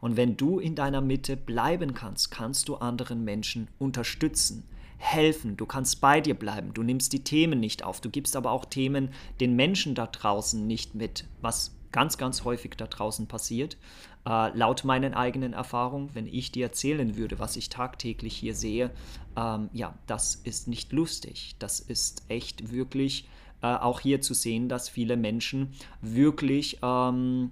Und 0.00 0.16
wenn 0.16 0.36
du 0.36 0.60
in 0.60 0.76
deiner 0.76 1.00
Mitte 1.00 1.36
bleiben 1.36 1.92
kannst, 1.92 2.30
kannst 2.30 2.68
du 2.68 2.76
anderen 2.76 3.24
Menschen 3.24 3.66
unterstützen, 3.80 4.62
helfen, 4.96 5.56
du 5.56 5.66
kannst 5.66 6.00
bei 6.00 6.20
dir 6.20 6.34
bleiben, 6.34 6.72
du 6.72 6.84
nimmst 6.84 7.12
die 7.12 7.24
Themen 7.24 7.58
nicht 7.58 7.82
auf, 7.82 8.00
du 8.00 8.10
gibst 8.10 8.36
aber 8.36 8.52
auch 8.52 8.64
Themen 8.64 9.08
den 9.40 9.56
Menschen 9.56 9.96
da 9.96 10.06
draußen 10.06 10.64
nicht 10.64 10.94
mit, 10.94 11.26
was 11.40 11.74
ganz, 11.90 12.16
ganz 12.16 12.44
häufig 12.44 12.76
da 12.76 12.86
draußen 12.86 13.26
passiert. 13.26 13.76
Äh, 14.24 14.56
laut 14.56 14.84
meinen 14.84 15.14
eigenen 15.14 15.52
Erfahrungen, 15.52 16.10
wenn 16.14 16.28
ich 16.28 16.52
dir 16.52 16.66
erzählen 16.66 17.16
würde, 17.16 17.40
was 17.40 17.56
ich 17.56 17.70
tagtäglich 17.70 18.36
hier 18.36 18.54
sehe, 18.54 18.92
ähm, 19.36 19.68
ja, 19.72 19.98
das 20.06 20.36
ist 20.36 20.68
nicht 20.68 20.92
lustig. 20.92 21.56
Das 21.58 21.80
ist 21.80 22.22
echt 22.28 22.70
wirklich 22.70 23.26
äh, 23.74 23.82
auch 23.82 24.00
hier 24.00 24.20
zu 24.20 24.34
sehen, 24.34 24.68
dass 24.68 24.88
viele 24.88 25.16
Menschen 25.16 25.72
wirklich 26.00 26.78
ähm, 26.82 27.50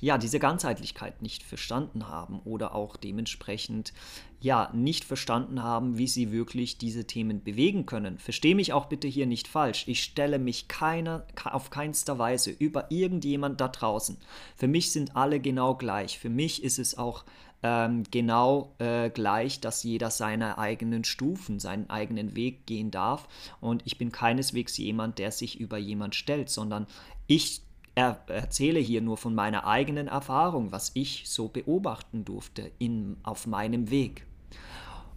ja, 0.00 0.16
diese 0.18 0.38
Ganzheitlichkeit 0.38 1.22
nicht 1.22 1.42
verstanden 1.42 2.08
haben 2.08 2.40
oder 2.44 2.74
auch 2.74 2.96
dementsprechend 2.96 3.92
ja 4.40 4.70
nicht 4.72 5.04
verstanden 5.04 5.62
haben, 5.62 5.98
wie 5.98 6.06
sie 6.06 6.30
wirklich 6.30 6.78
diese 6.78 7.06
Themen 7.06 7.42
bewegen 7.42 7.86
können. 7.86 8.18
Verstehe 8.18 8.54
mich 8.54 8.72
auch 8.72 8.86
bitte 8.86 9.08
hier 9.08 9.26
nicht 9.26 9.48
falsch. 9.48 9.88
Ich 9.88 10.02
stelle 10.02 10.38
mich 10.38 10.68
keiner, 10.68 11.26
auf 11.44 11.70
keinster 11.70 12.18
Weise 12.18 12.50
über 12.50 12.90
irgendjemand 12.92 13.60
da 13.60 13.68
draußen. 13.68 14.16
Für 14.54 14.68
mich 14.68 14.92
sind 14.92 15.16
alle 15.16 15.40
genau 15.40 15.74
gleich. 15.74 16.18
Für 16.18 16.30
mich 16.30 16.62
ist 16.62 16.78
es 16.78 16.96
auch 16.96 17.24
ähm, 17.62 18.04
genau 18.10 18.74
äh, 18.78 19.10
gleich, 19.10 19.60
dass 19.60 19.82
jeder 19.82 20.10
seine 20.10 20.58
eigenen 20.58 21.04
Stufen, 21.04 21.58
seinen 21.58 21.90
eigenen 21.90 22.36
Weg 22.36 22.66
gehen 22.66 22.90
darf. 22.90 23.28
Und 23.60 23.82
ich 23.84 23.98
bin 23.98 24.12
keineswegs 24.12 24.76
jemand, 24.76 25.18
der 25.18 25.32
sich 25.32 25.58
über 25.58 25.78
jemand 25.78 26.14
stellt, 26.14 26.50
sondern 26.50 26.86
ich 27.26 27.62
er 27.94 28.20
erzähle 28.28 28.78
hier 28.78 29.02
nur 29.02 29.16
von 29.16 29.34
meiner 29.34 29.66
eigenen 29.66 30.06
Erfahrung, 30.06 30.70
was 30.70 30.92
ich 30.94 31.24
so 31.26 31.48
beobachten 31.48 32.24
durfte 32.24 32.70
in, 32.78 33.16
auf 33.24 33.48
meinem 33.48 33.90
Weg. 33.90 34.24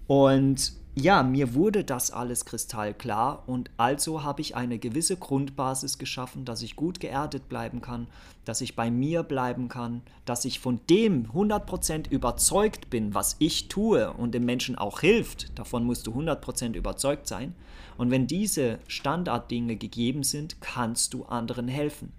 Und 0.08 0.74
ja, 0.94 1.24
mir 1.24 1.54
wurde 1.54 1.86
das 1.86 2.12
alles 2.12 2.44
kristallklar 2.44 3.44
und 3.48 3.72
also 3.78 4.24
habe 4.24 4.42
ich 4.42 4.58
eine 4.58 4.78
gewisse 4.78 5.16
Grundbasis 5.16 5.98
geschaffen, 5.98 6.44
dass 6.44 6.62
ich 6.62 6.76
gut 6.76 7.00
geerdet 7.00 7.48
bleiben 7.48 7.80
kann, 7.80 8.08
dass 8.44 8.60
ich 8.60 8.76
bei 8.76 8.92
mir 8.92 9.24
bleiben 9.24 9.70
kann, 9.70 10.02
dass 10.26 10.44
ich 10.44 10.60
von 10.60 10.82
dem 10.90 11.28
100% 11.32 12.10
überzeugt 12.10 12.90
bin, 12.90 13.14
was 13.14 13.38
ich 13.40 13.70
tue 13.70 14.12
und 14.12 14.34
dem 14.34 14.44
Menschen 14.44 14.78
auch 14.78 15.00
hilft. 15.00 15.58
Davon 15.58 15.86
musst 15.86 16.08
du 16.08 16.12
100% 16.12 16.76
überzeugt 16.76 17.26
sein. 17.26 17.56
Und 17.98 18.12
wenn 18.12 18.28
diese 18.28 18.80
Standarddinge 18.88 19.78
gegeben 19.78 20.24
sind, 20.24 20.60
kannst 20.60 21.14
du 21.14 21.24
anderen 21.24 21.70
helfen. 21.70 22.12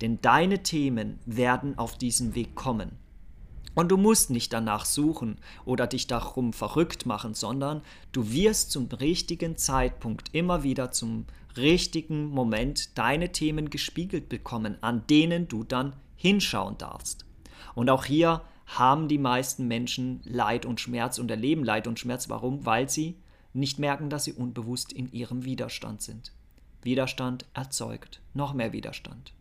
Denn 0.00 0.20
deine 0.20 0.62
Themen 0.62 1.18
werden 1.26 1.76
auf 1.76 1.98
diesem 1.98 2.36
Weg 2.36 2.54
kommen. 2.54 2.92
Und 3.74 3.88
du 3.88 3.96
musst 3.96 4.30
nicht 4.30 4.52
danach 4.52 4.84
suchen 4.84 5.38
oder 5.64 5.86
dich 5.86 6.06
darum 6.06 6.52
verrückt 6.52 7.06
machen, 7.06 7.34
sondern 7.34 7.82
du 8.12 8.30
wirst 8.32 8.72
zum 8.72 8.86
richtigen 8.86 9.56
Zeitpunkt 9.56 10.34
immer 10.34 10.62
wieder 10.62 10.90
zum 10.90 11.26
richtigen 11.56 12.30
Moment 12.30 12.98
deine 12.98 13.32
Themen 13.32 13.70
gespiegelt 13.70 14.28
bekommen, 14.28 14.76
an 14.80 15.06
denen 15.08 15.48
du 15.48 15.64
dann 15.64 15.94
hinschauen 16.16 16.78
darfst. 16.78 17.24
Und 17.74 17.90
auch 17.90 18.04
hier 18.04 18.42
haben 18.66 19.08
die 19.08 19.18
meisten 19.18 19.66
Menschen 19.66 20.20
Leid 20.24 20.66
und 20.66 20.80
Schmerz 20.80 21.18
und 21.18 21.30
erleben 21.30 21.64
Leid 21.64 21.86
und 21.86 21.98
Schmerz. 21.98 22.28
Warum? 22.28 22.66
Weil 22.66 22.88
sie 22.88 23.16
nicht 23.52 23.78
merken, 23.78 24.10
dass 24.10 24.24
sie 24.24 24.32
unbewusst 24.32 24.92
in 24.92 25.10
ihrem 25.12 25.44
Widerstand 25.44 26.02
sind. 26.02 26.32
Widerstand 26.82 27.46
erzeugt 27.54 28.20
noch 28.32 28.54
mehr 28.54 28.72
Widerstand 28.72 29.32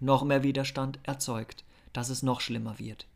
noch 0.00 0.24
mehr 0.24 0.42
Widerstand 0.42 0.98
erzeugt, 1.02 1.64
dass 1.92 2.08
es 2.08 2.22
noch 2.22 2.40
schlimmer 2.40 2.78
wird. 2.78 3.06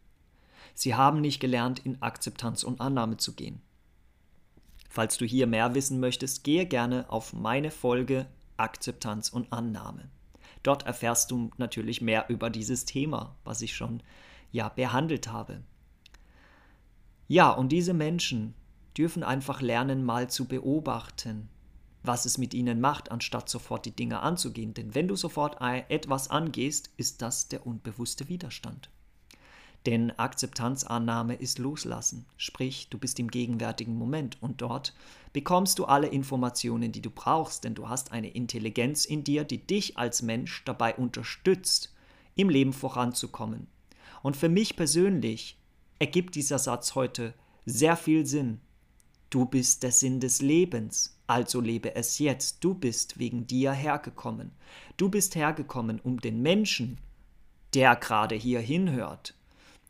Sie 0.75 0.95
haben 0.95 1.21
nicht 1.21 1.41
gelernt, 1.41 1.81
in 1.81 2.01
Akzeptanz 2.03 2.65
und 2.65 2.81
Annahme 2.81 3.17
zu 3.17 3.35
gehen. 3.35 3.61
Falls 4.89 5.17
du 5.17 5.25
hier 5.25 5.47
mehr 5.47 5.75
wissen 5.75 6.01
möchtest, 6.01 6.45
gehe 6.45 6.67
gerne 6.67 7.09
auf 7.09 7.33
meine 7.33 7.71
Folge 7.71 8.27
Akzeptanz 8.57 9.31
und 9.31 9.53
Annahme. 9.53 10.11
Dort 10.63 10.85
erfährst 10.87 11.31
du 11.31 11.51
natürlich 11.57 12.03
mehr 12.03 12.27
über 12.29 12.51
dieses 12.51 12.85
Thema, 12.85 13.37
was 13.45 13.63
ich 13.63 13.75
schon 13.75 14.03
ja 14.51 14.69
behandelt 14.69 15.29
habe. 15.29 15.63
Ja, 17.27 17.51
und 17.51 17.71
diese 17.71 17.95
Menschen 17.95 18.55
dürfen 18.97 19.23
einfach 19.25 19.63
lernen, 19.63 20.05
mal 20.05 20.29
zu 20.29 20.47
beobachten, 20.47 21.49
was 22.03 22.27
es 22.27 22.37
mit 22.37 22.53
ihnen 22.53 22.81
macht, 22.81 23.11
anstatt 23.11 23.49
sofort 23.49 23.87
die 23.87 23.97
Dinge 23.97 24.21
anzugehen. 24.21 24.75
Denn 24.75 24.95
wenn 24.95 25.09
du 25.09 25.17
sofort 25.17 25.57
etwas 25.89 26.29
angehst, 26.29 26.91
ist 26.97 27.23
das 27.23 27.49
der 27.49 27.67
unbewusste 27.67 28.29
Widerstand. 28.29 28.91
Denn 29.87 30.13
Akzeptanzannahme 30.13 31.35
ist 31.35 31.59
Loslassen, 31.59 32.25
sprich 32.37 32.89
du 32.91 32.99
bist 32.99 33.19
im 33.19 33.29
gegenwärtigen 33.29 33.97
Moment 33.97 34.41
und 34.41 34.63
dort 34.63 34.95
bekommst 35.33 35.79
du 35.79 35.87
alle 35.87 36.07
Informationen, 36.07 36.93
die 36.93 37.03
du 37.03 37.11
brauchst, 37.11 37.65
denn 37.65 37.75
du 37.75 37.89
hast 37.89 38.13
eine 38.13 38.31
Intelligenz 38.31 39.05
in 39.05 39.25
dir, 39.25 39.43
die 39.43 39.67
dich 39.67 39.99
als 39.99 40.23
Mensch 40.23 40.65
dabei 40.65 40.95
unterstützt, 40.95 41.93
im 42.37 42.49
Leben 42.49 42.73
voranzukommen. 42.73 43.67
Und 44.23 44.37
für 44.37 44.49
mich 44.49 44.77
persönlich 44.77 45.59
ergibt 45.99 46.37
dieser 46.37 46.59
Satz 46.59 46.95
heute 46.95 47.35
sehr 47.67 47.97
viel 47.97 48.25
Sinn. 48.25 48.61
Du 49.31 49.47
bist 49.47 49.83
der 49.83 49.93
Sinn 49.93 50.21
des 50.21 50.43
Lebens. 50.43 51.19
Also 51.27 51.61
lebe 51.61 51.95
es 51.95 52.19
jetzt, 52.19 52.63
du 52.63 52.75
bist 52.75 53.19
wegen 53.19 53.47
dir 53.47 53.73
hergekommen. 53.73 54.53
Du 54.97 55.09
bist 55.09 55.35
hergekommen, 55.35 56.01
um 56.01 56.21
den 56.21 56.43
Menschen, 56.43 56.99
der 57.75 57.97
gerade 57.97 58.35
hier 58.35 58.61
hinhört, 58.61 59.35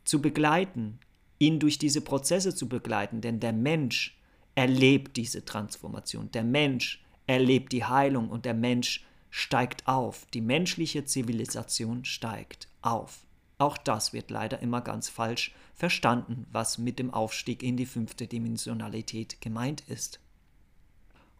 zu 0.03 0.21
begleiten, 0.21 0.99
ihn 1.39 1.59
durch 1.59 1.77
diese 1.77 2.01
Prozesse 2.01 2.55
zu 2.55 2.67
begleiten, 2.67 3.21
denn 3.21 3.39
der 3.39 3.53
Mensch 3.53 4.17
erlebt 4.55 5.17
diese 5.17 5.45
Transformation, 5.45 6.31
der 6.31 6.43
Mensch 6.43 7.03
erlebt 7.27 7.71
die 7.71 7.85
Heilung 7.85 8.29
und 8.29 8.45
der 8.45 8.53
Mensch 8.53 9.05
steigt 9.29 9.87
auf, 9.87 10.25
die 10.33 10.41
menschliche 10.41 11.05
Zivilisation 11.05 12.05
steigt 12.05 12.67
auf. 12.81 13.25
Auch 13.57 13.77
das 13.77 14.13
wird 14.13 14.29
leider 14.29 14.59
immer 14.59 14.81
ganz 14.81 15.09
falsch 15.09 15.55
verstanden, 15.73 16.45
was 16.51 16.77
mit 16.77 16.99
dem 16.99 17.13
Aufstieg 17.13 17.63
in 17.63 17.77
die 17.77 17.85
fünfte 17.85 18.27
Dimensionalität 18.27 19.41
gemeint 19.41 19.81
ist. 19.87 20.19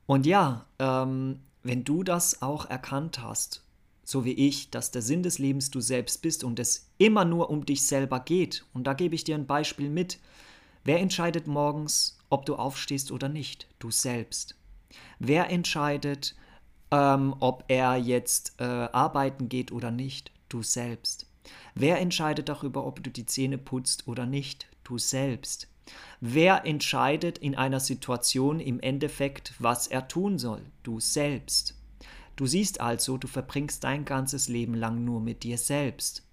Und 0.05 0.25
ja, 0.25 0.65
ähm, 0.79 1.41
wenn 1.63 1.83
du 1.83 2.03
das 2.03 2.41
auch 2.41 2.65
erkannt 2.69 3.21
hast, 3.21 3.62
so 4.03 4.25
wie 4.25 4.33
ich, 4.33 4.69
dass 4.69 4.91
der 4.91 5.01
Sinn 5.01 5.23
des 5.23 5.39
Lebens 5.39 5.71
du 5.71 5.79
selbst 5.81 6.21
bist 6.21 6.43
und 6.43 6.59
es 6.59 6.89
immer 6.97 7.25
nur 7.25 7.49
um 7.49 7.65
dich 7.65 7.85
selber 7.85 8.19
geht, 8.19 8.65
und 8.73 8.85
da 8.85 8.93
gebe 8.93 9.15
ich 9.15 9.23
dir 9.23 9.35
ein 9.35 9.47
Beispiel 9.47 9.89
mit, 9.89 10.19
wer 10.83 10.99
entscheidet 10.99 11.47
morgens, 11.47 12.17
ob 12.29 12.45
du 12.45 12.55
aufstehst 12.55 13.11
oder 13.11 13.29
nicht? 13.29 13.67
Du 13.79 13.91
selbst. 13.91 14.55
Wer 15.19 15.49
entscheidet, 15.49 16.35
ähm, 16.91 17.35
ob 17.39 17.63
er 17.67 17.95
jetzt 17.95 18.53
äh, 18.59 18.63
arbeiten 18.63 19.49
geht 19.49 19.71
oder 19.71 19.91
nicht? 19.91 20.31
Du 20.49 20.63
selbst. 20.63 21.27
Wer 21.75 21.99
entscheidet 21.99 22.49
darüber, 22.49 22.85
ob 22.85 23.03
du 23.03 23.09
die 23.09 23.25
Zähne 23.25 23.57
putzt 23.57 24.07
oder 24.07 24.25
nicht? 24.25 24.67
Du 24.83 24.97
selbst. 24.97 25.67
Wer 26.21 26.65
entscheidet 26.65 27.37
in 27.37 27.55
einer 27.55 27.79
Situation 27.79 28.59
im 28.59 28.79
Endeffekt, 28.79 29.53
was 29.59 29.87
er 29.87 30.07
tun 30.07 30.39
soll? 30.39 30.61
Du 30.83 30.99
selbst. 30.99 31.75
Du 32.35 32.47
siehst 32.47 32.81
also, 32.81 33.17
du 33.17 33.27
verbringst 33.27 33.83
dein 33.83 34.05
ganzes 34.05 34.47
Leben 34.47 34.73
lang 34.73 35.03
nur 35.05 35.21
mit 35.21 35.43
dir 35.43 35.57
selbst. 35.57 36.23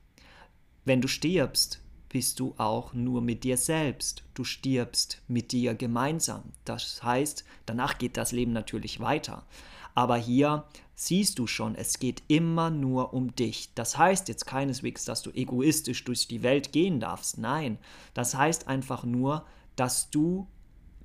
Wenn 0.84 1.00
du 1.00 1.08
stirbst, 1.08 1.80
bist 2.08 2.40
du 2.40 2.54
auch 2.56 2.92
nur 2.94 3.20
mit 3.22 3.44
dir 3.44 3.56
selbst. 3.56 4.24
Du 4.34 4.44
stirbst 4.44 5.22
mit 5.28 5.52
dir 5.52 5.74
gemeinsam. 5.74 6.42
Das 6.64 7.02
heißt, 7.02 7.44
danach 7.66 7.98
geht 7.98 8.16
das 8.16 8.32
Leben 8.32 8.52
natürlich 8.52 8.98
weiter. 9.00 9.46
Aber 9.94 10.16
hier 10.16 10.64
siehst 10.94 11.38
du 11.38 11.46
schon, 11.46 11.74
es 11.74 11.98
geht 11.98 12.22
immer 12.28 12.70
nur 12.70 13.14
um 13.14 13.34
dich. 13.34 13.72
Das 13.74 13.96
heißt 13.96 14.28
jetzt 14.28 14.46
keineswegs, 14.46 15.04
dass 15.04 15.22
du 15.22 15.30
egoistisch 15.30 16.04
durch 16.04 16.26
die 16.26 16.42
Welt 16.42 16.72
gehen 16.72 17.00
darfst. 17.00 17.38
Nein, 17.38 17.78
das 18.14 18.34
heißt 18.34 18.68
einfach 18.68 19.04
nur, 19.04 19.44
dass 19.76 20.10
du 20.10 20.46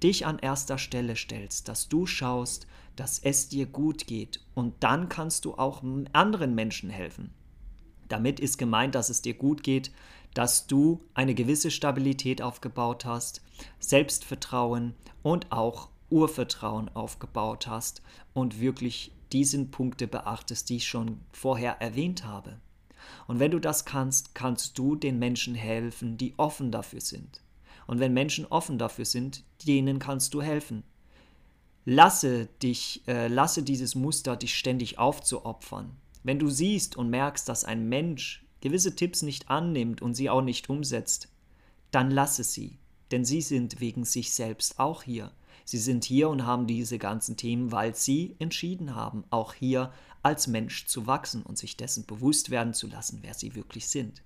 dich 0.01 0.25
an 0.25 0.39
erster 0.39 0.77
Stelle 0.77 1.15
stellst, 1.15 1.67
dass 1.67 1.87
du 1.87 2.05
schaust, 2.05 2.67
dass 2.95 3.19
es 3.19 3.49
dir 3.49 3.65
gut 3.65 4.07
geht 4.07 4.39
und 4.53 4.75
dann 4.81 5.09
kannst 5.09 5.45
du 5.45 5.55
auch 5.55 5.83
anderen 6.13 6.55
Menschen 6.55 6.89
helfen. 6.89 7.33
Damit 8.07 8.39
ist 8.39 8.57
gemeint, 8.57 8.95
dass 8.95 9.09
es 9.09 9.21
dir 9.21 9.33
gut 9.33 9.63
geht, 9.63 9.91
dass 10.33 10.67
du 10.67 11.01
eine 11.13 11.33
gewisse 11.33 11.71
Stabilität 11.71 12.41
aufgebaut 12.41 13.05
hast, 13.05 13.41
Selbstvertrauen 13.79 14.93
und 15.23 15.51
auch 15.51 15.89
Urvertrauen 16.09 16.89
aufgebaut 16.89 17.67
hast 17.67 18.01
und 18.33 18.59
wirklich 18.59 19.11
diesen 19.31 19.71
Punkte 19.71 20.07
beachtest, 20.07 20.69
die 20.69 20.77
ich 20.77 20.87
schon 20.87 21.19
vorher 21.31 21.81
erwähnt 21.81 22.25
habe. 22.25 22.59
Und 23.27 23.39
wenn 23.39 23.51
du 23.51 23.59
das 23.59 23.85
kannst, 23.85 24.35
kannst 24.35 24.77
du 24.77 24.95
den 24.95 25.19
Menschen 25.19 25.55
helfen, 25.55 26.17
die 26.17 26.33
offen 26.37 26.71
dafür 26.71 27.01
sind. 27.01 27.41
Und 27.87 27.99
wenn 27.99 28.13
Menschen 28.13 28.45
offen 28.45 28.77
dafür 28.77 29.05
sind, 29.05 29.43
denen 29.65 29.99
kannst 29.99 30.33
du 30.33 30.41
helfen. 30.41 30.83
Lasse 31.87 32.47
dich, 32.63 33.03
äh, 33.07 33.27
lasse 33.27 33.61
dieses 33.61 33.93
Muster, 33.93 34.35
dich 34.35 34.55
ständig 34.55 34.97
aufzuopfern. 34.97 35.95
Wenn 36.23 36.39
du 36.39 36.49
siehst 36.49 36.95
und 36.97 37.11
merkst, 37.11 37.47
dass 37.47 37.63
ein 37.63 37.87
Mensch 37.87 38.43
gewisse 38.59 38.95
Tipps 38.95 39.21
nicht 39.21 39.51
annimmt 39.51 40.01
und 40.01 40.15
sie 40.15 40.31
auch 40.31 40.41
nicht 40.41 40.67
umsetzt, 40.67 41.29
dann 41.91 42.09
lasse 42.09 42.43
sie, 42.43 42.79
denn 43.11 43.23
sie 43.23 43.41
sind 43.41 43.79
wegen 43.79 44.03
sich 44.03 44.33
selbst 44.33 44.79
auch 44.79 45.03
hier. 45.03 45.31
Sie 45.63 45.77
sind 45.77 46.03
hier 46.05 46.29
und 46.29 46.47
haben 46.47 46.65
diese 46.65 46.97
ganzen 46.97 47.37
Themen, 47.37 47.71
weil 47.71 47.95
sie 47.95 48.35
entschieden 48.39 48.95
haben, 48.95 49.23
auch 49.29 49.53
hier 49.53 49.93
als 50.23 50.47
Mensch 50.47 50.87
zu 50.87 51.05
wachsen 51.05 51.43
und 51.43 51.59
sich 51.59 51.77
dessen 51.77 52.07
bewusst 52.07 52.49
werden 52.49 52.73
zu 52.73 52.87
lassen, 52.87 53.19
wer 53.21 53.35
sie 53.35 53.53
wirklich 53.53 53.87
sind. 53.87 54.23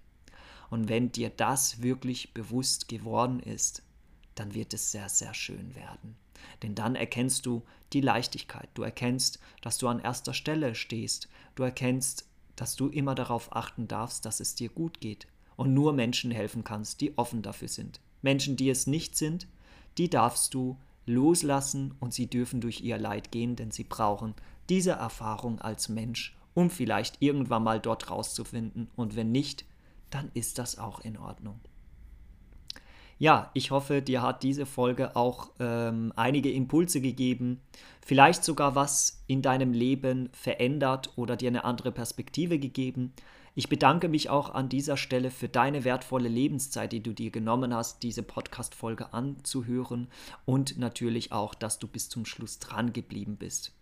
Und 0.69 0.87
wenn 0.87 1.11
dir 1.11 1.29
das 1.29 1.81
wirklich 1.81 2.33
bewusst 2.33 2.87
geworden 2.87 3.41
ist, 3.41 3.83
dann 4.35 4.53
wird 4.53 4.73
es 4.73 4.91
sehr, 4.91 5.09
sehr 5.09 5.33
schön 5.33 5.75
werden. 5.75 6.15
Denn 6.63 6.75
dann 6.75 6.95
erkennst 6.95 7.45
du 7.45 7.63
die 7.93 8.01
Leichtigkeit, 8.01 8.69
du 8.73 8.83
erkennst, 8.83 9.39
dass 9.61 9.77
du 9.77 9.87
an 9.87 9.99
erster 9.99 10.33
Stelle 10.33 10.75
stehst, 10.75 11.27
du 11.55 11.63
erkennst, 11.63 12.27
dass 12.55 12.75
du 12.75 12.87
immer 12.87 13.15
darauf 13.15 13.55
achten 13.55 13.87
darfst, 13.87 14.25
dass 14.25 14.39
es 14.39 14.55
dir 14.55 14.69
gut 14.69 14.99
geht 14.99 15.27
und 15.55 15.73
nur 15.73 15.93
Menschen 15.93 16.31
helfen 16.31 16.63
kannst, 16.63 17.01
die 17.01 17.17
offen 17.17 17.41
dafür 17.41 17.67
sind. 17.67 17.99
Menschen, 18.21 18.57
die 18.57 18.69
es 18.69 18.87
nicht 18.87 19.15
sind, 19.15 19.47
die 19.97 20.09
darfst 20.09 20.53
du 20.53 20.77
loslassen 21.05 21.95
und 21.99 22.13
sie 22.13 22.27
dürfen 22.27 22.61
durch 22.61 22.81
ihr 22.81 22.97
Leid 22.97 23.31
gehen, 23.31 23.55
denn 23.55 23.71
sie 23.71 23.83
brauchen 23.83 24.35
diese 24.69 24.91
Erfahrung 24.91 25.59
als 25.59 25.89
Mensch, 25.89 26.37
um 26.53 26.69
vielleicht 26.69 27.21
irgendwann 27.21 27.63
mal 27.63 27.79
dort 27.79 28.11
rauszufinden 28.11 28.89
und 28.95 29.15
wenn 29.15 29.31
nicht, 29.31 29.65
dann 30.09 30.29
ist 30.33 30.59
das 30.59 30.77
auch 30.77 30.99
in 30.99 31.17
Ordnung. 31.17 31.59
Ja, 33.19 33.51
ich 33.53 33.71
hoffe, 33.71 34.01
dir 34.01 34.21
hat 34.21 34.43
diese 34.43 34.65
Folge 34.65 35.17
auch 35.17 35.51
ähm, 35.59 36.13
einige 36.15 36.53
Impulse 36.53 37.01
gegeben, 37.01 37.59
vielleicht 38.01 38.45
sogar 38.45 38.75
was 38.75 39.21
in 39.27 39.41
deinem 39.41 39.73
Leben 39.73 40.29
verändert 40.31 41.11
oder 41.17 41.35
dir 41.35 41.49
eine 41.49 41.65
andere 41.65 41.91
Perspektive 41.91 42.59
gegeben. 42.59 43.11
Ich 43.55 43.67
bedanke 43.67 44.07
mich 44.07 44.29
auch 44.29 44.51
an 44.51 44.69
dieser 44.69 44.95
Stelle 44.95 45.31
für 45.31 45.49
deine 45.49 45.83
wertvolle 45.83 46.29
Lebenszeit, 46.29 46.93
die 46.93 47.03
du 47.03 47.11
dir 47.11 47.29
genommen 47.29 47.73
hast, 47.73 48.03
diese 48.03 48.23
Podcast-Folge 48.23 49.11
anzuhören 49.13 50.07
und 50.45 50.77
natürlich 50.77 51.33
auch, 51.33 51.53
dass 51.53 51.77
du 51.77 51.89
bis 51.89 52.07
zum 52.07 52.25
Schluss 52.25 52.59
dran 52.59 52.93
geblieben 52.93 53.35
bist. 53.35 53.73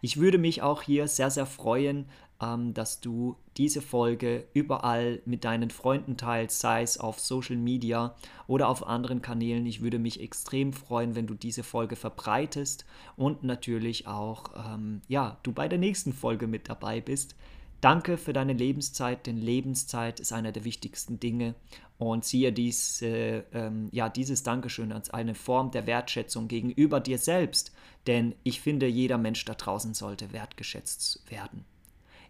Ich 0.00 0.16
würde 0.16 0.38
mich 0.38 0.62
auch 0.62 0.82
hier 0.82 1.06
sehr, 1.06 1.30
sehr 1.30 1.46
freuen, 1.46 2.06
ähm, 2.42 2.74
dass 2.74 3.00
du 3.00 3.36
diese 3.56 3.80
Folge 3.80 4.44
überall 4.52 5.20
mit 5.24 5.44
deinen 5.44 5.70
Freunden 5.70 6.16
teilst, 6.16 6.60
sei 6.60 6.82
es 6.82 6.98
auf 6.98 7.20
Social 7.20 7.56
Media 7.56 8.14
oder 8.46 8.68
auf 8.68 8.86
anderen 8.86 9.22
Kanälen. 9.22 9.66
Ich 9.66 9.80
würde 9.80 9.98
mich 9.98 10.20
extrem 10.20 10.72
freuen, 10.72 11.14
wenn 11.14 11.26
du 11.26 11.34
diese 11.34 11.62
Folge 11.62 11.96
verbreitest 11.96 12.84
und 13.16 13.44
natürlich 13.44 14.06
auch, 14.06 14.50
ähm, 14.56 15.02
ja, 15.08 15.38
du 15.42 15.52
bei 15.52 15.68
der 15.68 15.78
nächsten 15.78 16.12
Folge 16.12 16.46
mit 16.46 16.68
dabei 16.68 17.00
bist. 17.00 17.36
Danke 17.80 18.16
für 18.16 18.32
deine 18.32 18.52
Lebenszeit, 18.52 19.26
denn 19.26 19.36
Lebenszeit 19.36 20.20
ist 20.20 20.32
einer 20.32 20.52
der 20.52 20.64
wichtigsten 20.64 21.18
Dinge. 21.18 21.56
Und 21.98 22.24
siehe 22.24 22.52
dies, 22.52 23.02
äh, 23.02 23.42
ähm, 23.52 23.88
ja, 23.92 24.08
dieses 24.08 24.42
Dankeschön 24.42 24.92
als 24.92 25.10
eine 25.10 25.34
Form 25.34 25.70
der 25.72 25.86
Wertschätzung 25.86 26.48
gegenüber 26.48 27.00
dir 27.00 27.18
selbst. 27.18 27.72
Denn 28.06 28.34
ich 28.44 28.60
finde, 28.60 28.86
jeder 28.86 29.18
Mensch 29.18 29.44
da 29.44 29.54
draußen 29.54 29.94
sollte 29.94 30.32
wertgeschätzt 30.32 31.28
werden. 31.28 31.64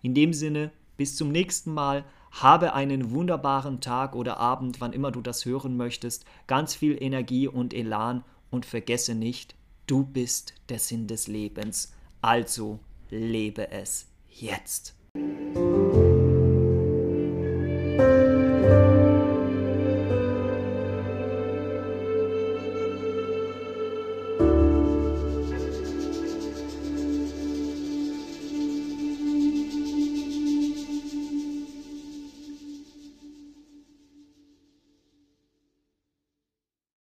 In 0.03 0.15
dem 0.15 0.33
Sinne, 0.33 0.73
bis 0.97 1.17
zum 1.17 1.31
nächsten 1.31 1.73
Mal. 1.73 2.05
Habe 2.31 2.73
einen 2.73 3.11
wunderbaren 3.11 3.81
Tag 3.81 4.15
oder 4.15 4.38
Abend, 4.38 4.81
wann 4.81 4.95
immer 4.95 5.11
du 5.11 5.21
das 5.21 5.45
hören 5.45 5.77
möchtest. 5.77 6.25
Ganz 6.47 6.75
viel 6.75 6.97
Energie 7.03 7.47
und 7.47 7.75
Elan 7.75 8.25
und 8.51 8.65
vergesse 8.65 9.15
nicht, 9.15 9.55
du 9.87 10.05
bist 10.05 10.55
der 10.69 10.79
Sinn 10.79 11.07
des 11.07 11.29
Lebens. 11.29 11.93
Also 12.23 12.79
lebe 13.11 13.71
es 13.71 14.07
jetzt. 14.31 14.95